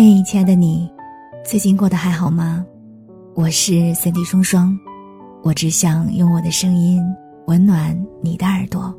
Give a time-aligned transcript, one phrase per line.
[0.00, 0.88] 嘿，亲爱的你，
[1.44, 2.64] 最近过得还好吗？
[3.34, 4.78] 我是三 D 双双，
[5.42, 7.02] 我只想用我的声音
[7.48, 8.96] 温暖你的耳朵。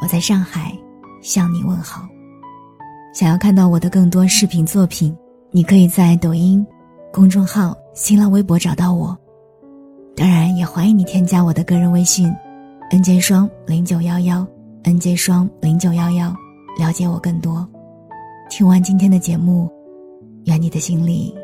[0.00, 0.72] 我在上海
[1.20, 2.08] 向你问好。
[3.12, 5.14] 想要看到我的更多视频作品，
[5.50, 6.66] 你可以在抖音、
[7.12, 9.14] 公众号、新浪微博找到我。
[10.16, 12.34] 当然，也欢迎你添加我的个人微信
[12.90, 14.46] ：nj 双零九幺幺
[14.82, 16.34] ，nj 双零九幺幺，
[16.78, 17.68] 了解我更多。
[18.48, 19.70] 听完今天的节目。
[20.56, 21.34] 愿你的心里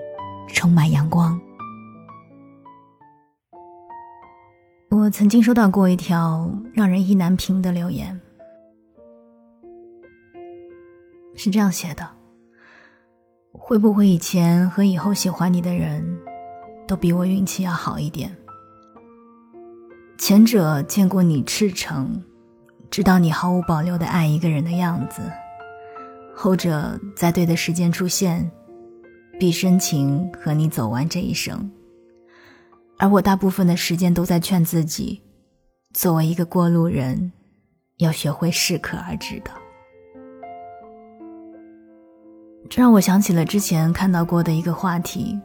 [0.48, 1.38] 充满阳光。
[4.88, 8.18] 我曾经收到过一条让人意难平的留言，
[11.34, 12.08] 是这样写的：
[13.52, 16.18] 会不会以前和以后喜欢你的人，
[16.88, 18.34] 都比我运气要好一点？
[20.16, 22.22] 前者见过你赤诚，
[22.90, 25.20] 知道你毫无保留的爱一个人的样子；
[26.34, 28.50] 后者在对的时间出现。
[29.42, 31.68] 必深情和你走完这一生，
[32.96, 35.20] 而我大部分的时间都在劝自己，
[35.92, 37.32] 作为一个过路人，
[37.96, 39.50] 要学会适可而止的。
[42.70, 45.36] 这让我想起了之前看到过的一个话题：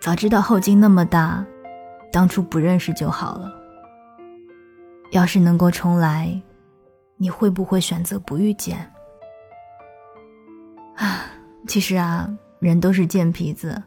[0.00, 1.44] 早知道后劲那么大，
[2.12, 3.50] 当初不认识就好了。
[5.10, 6.40] 要是能够重来，
[7.16, 8.88] 你会不会选择不遇见？
[10.94, 11.26] 啊，
[11.66, 12.32] 其实啊。
[12.64, 13.82] 人都是贱皮子，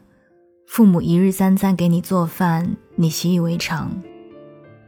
[0.68, 3.88] 父母一日三餐给你做饭，你习以为常；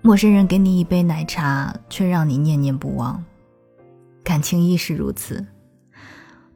[0.00, 3.20] 陌生人给你一杯奶茶，却让你念念不忘。
[4.22, 5.44] 感情亦是如此，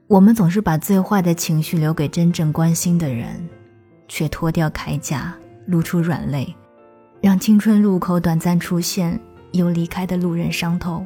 [0.07, 3.49] 我们总是把最坏的情绪留给真正关心的人，
[4.07, 5.35] 却脱掉铠甲，
[5.67, 6.55] 露出软肋，
[7.21, 11.05] 让青春路口短暂出现又离开的路人伤透。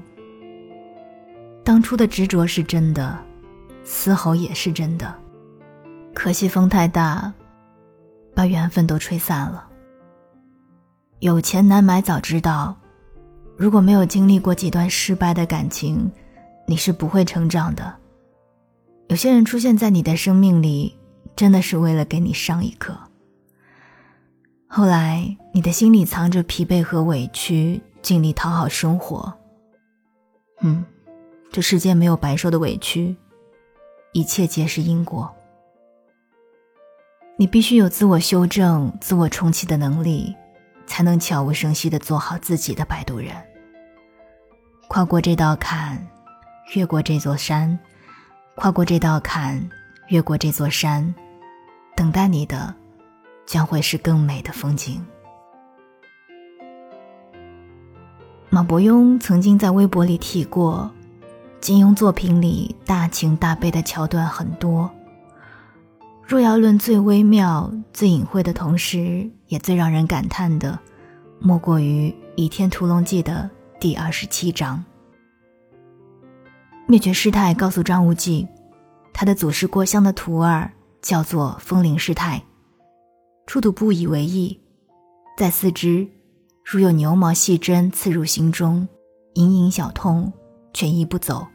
[1.65, 3.19] 当初的执着是真的，
[3.83, 5.11] 嘶吼也是真的。
[6.15, 7.33] 可惜风太大，
[8.35, 9.69] 把缘分都吹散了。
[11.21, 12.77] 有钱难买早知道，
[13.57, 16.11] 如果没有经历过几段失败的感情，
[16.67, 17.95] 你是不会成长的。
[19.09, 20.97] 有些人出现在你的生命里，
[21.35, 22.97] 真的是为了给你上一课。
[24.67, 29.33] 后来你的心里藏着疲惫和委屈，尽力讨好生活。
[30.61, 30.85] 嗯，
[31.51, 33.17] 这世间没有白受的委屈，
[34.13, 35.35] 一切皆是因果。
[37.41, 40.35] 你必须有自我修正、自我重启的能力，
[40.89, 43.33] 才能悄无声息地做好自己的摆渡人。
[44.89, 46.05] 跨过这道坎，
[46.75, 47.79] 越过这座山，
[48.57, 49.71] 跨过这道坎，
[50.09, 51.15] 越过这座山，
[51.95, 52.75] 等待你的，
[53.47, 55.01] 将会是更美的风景。
[58.51, 60.91] 马伯庸曾经在微博里提过，
[61.61, 64.91] 金庸作品里大情大悲的桥段很多。
[66.29, 70.79] 若要论最微妙、最隐晦的同时，也最让人感叹的，
[71.41, 73.49] 莫过于《倚天屠龙记》的
[73.81, 74.85] 第二十七章。
[76.87, 78.47] 灭绝师太告诉张无忌，
[79.15, 82.43] 他的祖师郭襄的徒儿叫做风铃师太，
[83.47, 84.61] 初土不以为意，
[85.39, 86.07] 在思之，
[86.63, 88.87] 如有牛毛细针刺入心中，
[89.33, 90.31] 隐隐小痛，
[90.75, 91.47] 却医不走，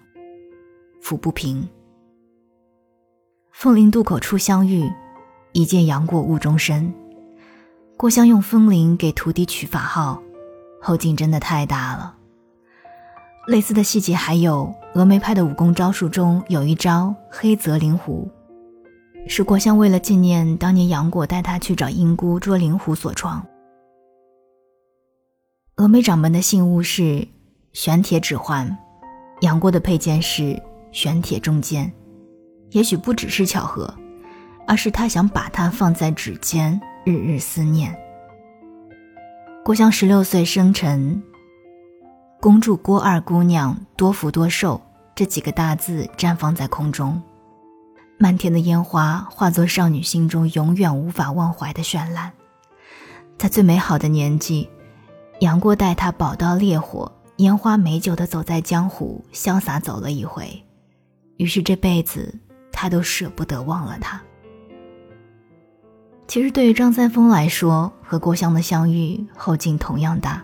[0.99, 1.63] 抚不平。
[3.63, 4.91] 风林渡口初相遇，
[5.53, 6.93] 一见杨过误终身。
[7.95, 10.21] 郭襄用风铃给徒弟取法号，
[10.81, 12.13] 后劲真的太大了。
[13.47, 18.29] 类似的细节还有峨眉派的武功招数中有一招黑泽灵狐，
[19.29, 23.41] 是郭襄为了纪念当年杨过带他去找英姑捉灵狐所创。
[25.77, 27.25] 峨眉掌门的信物是
[27.71, 28.77] 玄铁指环，
[29.39, 31.89] 杨过的佩剑是玄铁重剑。
[32.73, 33.91] 也许不只是巧合，
[34.67, 37.95] 而是他想把它放在指尖，日日思念。
[39.63, 41.21] 郭襄十六岁生辰，
[42.41, 44.81] 恭祝郭二姑娘多福多寿
[45.15, 47.21] 这几个大字绽放在空中，
[48.17, 52.33] 漫天的烟花化作少女心中永远无法忘怀的绚烂。
[53.37, 54.67] 在最美好的年纪，
[55.41, 60.65] 杨过带她宝刀烈火、烟花美酒的走在江湖，潇洒走了一回，
[61.37, 62.33] 于是这辈子。
[62.83, 64.21] 他都舍不得忘了他。
[66.27, 70.43] 其实，对于张三丰来说，和郭襄的相遇后劲同样大。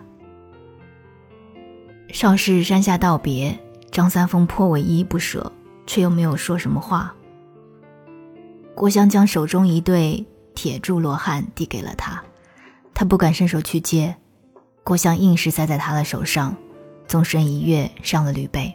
[2.08, 3.60] 邵氏山下道别，
[3.92, 5.52] 张三丰颇为依依不舍，
[5.86, 7.14] 却又没有说什么话。
[8.74, 12.24] 郭襄将手中一对铁铸罗汉递给了他，
[12.94, 14.16] 他不敢伸手去接，
[14.82, 16.56] 郭襄硬是塞在他的手上，
[17.06, 18.74] 纵身一跃上了驴背。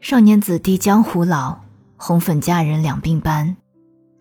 [0.00, 1.64] 少年子弟江湖老。
[1.96, 3.56] 红粉佳人两鬓斑。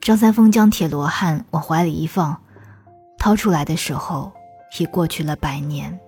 [0.02, 2.42] 张三丰将铁罗汉往怀里一放，
[3.18, 4.32] 掏出来的时候，
[4.80, 6.00] 已过去了百年。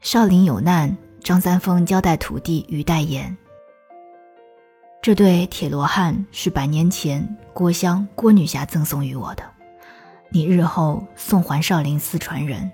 [0.00, 3.36] 少林有难，张三丰交代徒弟于代言。
[5.00, 9.42] 这对铁罗汉是百年前郭襄郭女侠赠送于我的，
[10.30, 12.70] 你日后送还少林寺传人，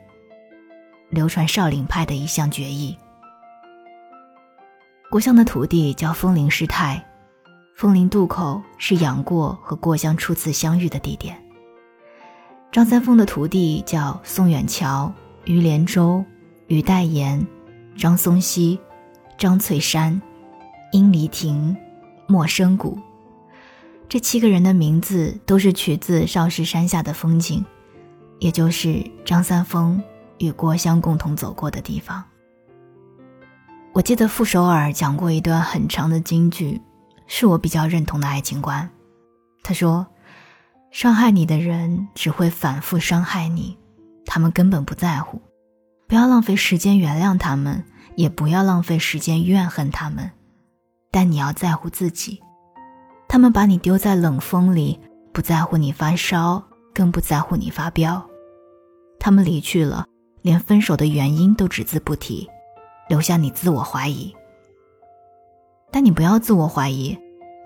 [1.10, 2.96] 流传少林派的一项绝艺。
[5.10, 7.02] 郭襄的徒弟叫风铃师太，
[7.74, 11.36] 枫林渡口是杨过和郭襄初次相遇的地点。
[12.70, 15.12] 张三丰的徒弟叫宋远桥、
[15.44, 16.24] 于连舟、
[16.68, 17.44] 于代言、
[17.96, 18.78] 张松溪、
[19.36, 20.20] 张翠山、
[20.92, 21.76] 殷离亭。
[22.26, 22.98] 莫生谷，
[24.08, 27.62] 这七个人的名字都是取自少室山下的风景，
[28.38, 30.02] 也就是张三丰
[30.38, 32.24] 与郭襄共同走过的地方。
[33.92, 36.80] 我记得傅首尔讲过一段很长的京剧，
[37.26, 38.88] 是我比较认同的爱情观。
[39.62, 40.06] 他说
[40.92, 43.78] ：“伤害你的人只会反复伤害你，
[44.26, 45.40] 他们根本不在乎。
[46.06, 47.84] 不要浪费时间原谅他们，
[48.16, 50.30] 也不要浪费时间怨恨他们。”
[51.10, 52.42] 但你要在乎自己，
[53.28, 54.98] 他们把你丢在冷风里，
[55.32, 56.60] 不在乎你发烧，
[56.92, 58.20] 更不在乎你发飙。
[59.20, 60.04] 他们离去了，
[60.42, 62.50] 连分手的原因都只字不提，
[63.08, 64.34] 留下你自我怀疑。
[65.94, 67.16] 但你不要自我怀疑，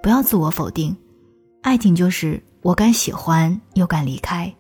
[0.02, 0.94] 不要自我否定。
[1.62, 4.54] 爱情就是我敢喜欢，又敢离开。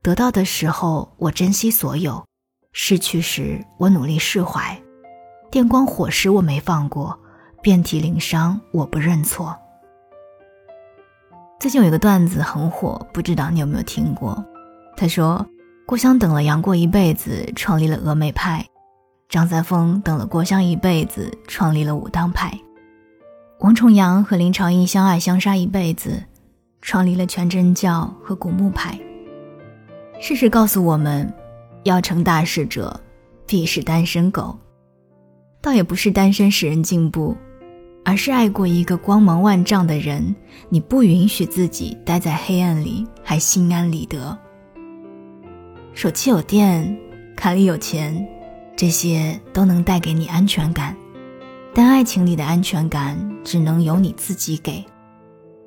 [0.00, 2.24] 得到的时候我珍惜所有，
[2.72, 4.82] 失去时我努力释怀。
[5.50, 7.14] 电光火石我没放过。
[7.60, 9.54] 遍体鳞伤，我不认错。
[11.60, 14.42] 最近有一个段子很火，不知道你有没有听过？
[14.96, 15.46] 他说，
[15.86, 18.64] 郭襄等了杨过一辈子，创立了峨眉派；
[19.28, 22.48] 张三丰等了郭襄一辈子，创立了武当派；
[23.60, 26.22] 王重阳和林朝英相爱相杀一辈子，
[26.80, 28.98] 创立了全真教和古墓派。
[30.18, 31.30] 事实告诉我们，
[31.84, 32.98] 要成大事者，
[33.46, 34.58] 必是单身狗。
[35.60, 37.36] 倒也不是单身使人进步。
[38.02, 40.34] 而是爱过一个光芒万丈的人，
[40.70, 44.36] 你不允许自己待在黑暗里还心安理得。
[45.92, 46.98] 手机有电，
[47.36, 48.26] 卡里有钱，
[48.74, 50.96] 这些都能带给你安全感，
[51.74, 54.84] 但爱情里的安全感只能由你自己给。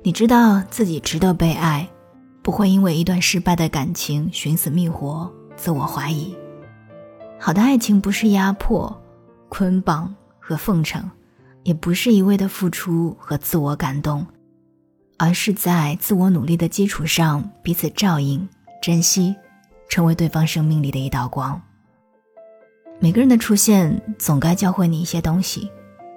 [0.02, 1.88] 你知道自己值得被爱，
[2.42, 6.34] 不会因为一段失败的感情寻死觅活、自我怀疑。
[7.38, 9.02] 好的爱情不是压迫、
[9.48, 11.10] 捆绑和奉承。
[11.64, 14.26] 也不是一味的付出和自我感动，
[15.16, 18.46] 而是在自我努力的基础上彼此照应、
[18.82, 19.34] 珍惜，
[19.88, 21.58] 成为对方生命里的一道光。
[22.98, 25.70] 每个人的出现总该教会你一些东西，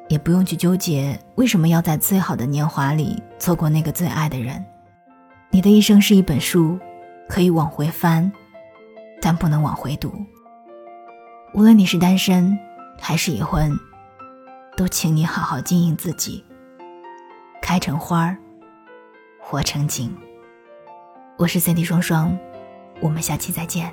[0.08, 4.64] 也不用去纠结为什么要在最好的年华里错过那个最爱的人。
[5.50, 6.80] 你的一生是一本书，
[7.28, 8.32] 可以往回翻，
[9.22, 10.14] 但不能往回读。
[11.54, 12.58] 无论你是单身
[13.00, 13.72] 还是已婚。
[14.76, 16.46] 都请你好好经营自己，
[17.60, 18.38] 开成花儿，
[19.40, 20.16] 活成景。
[21.36, 22.38] 我是 c d 双双，
[23.02, 23.92] 我们下期再见。